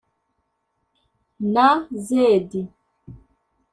na 1.53 1.67
Z 2.05 2.51